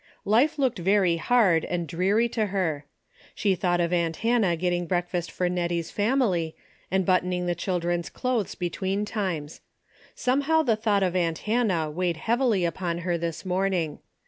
Life 0.25 0.57
looked 0.57 0.79
very 0.79 1.17
hard 1.17 1.63
and 1.63 1.87
dreary 1.87 2.27
to 2.29 2.47
her. 2.47 2.85
She 3.35 3.53
thought 3.53 3.79
of 3.79 3.93
aunt 3.93 4.15
Hannah 4.25 4.55
getting 4.55 4.87
breakfast 4.87 5.29
for 5.29 5.47
Nettie's 5.47 5.91
family, 5.91 6.55
and 6.89 7.05
buttoning 7.05 7.45
the 7.45 7.53
chil 7.53 7.79
dren's 7.79 8.09
clothes 8.09 8.55
between 8.55 9.05
times. 9.05 9.61
Somehow 10.15 10.63
the 10.63 10.75
thought 10.75 11.03
of 11.03 11.15
aunt 11.15 11.37
Hannah 11.45 11.91
weighed 11.91 12.17
heavily 12.17 12.65
upon 12.65 12.97
her 13.05 13.15
this 13.15 13.45
morning. 13.45 13.99